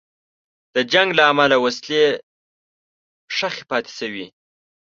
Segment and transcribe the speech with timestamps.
[0.75, 2.03] د جنګ له امله وسلې
[3.35, 4.25] ښخي پاتې شوې.